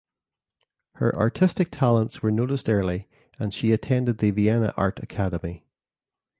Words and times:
Her 0.95 1.15
artistic 1.15 1.69
talents 1.69 2.23
were 2.23 2.31
noticed 2.31 2.67
early 2.67 3.07
and 3.37 3.53
she 3.53 3.71
attended 3.71 4.17
the 4.17 4.31
Vienna 4.31 4.73
Art 4.75 4.97
Academy. 5.03 5.63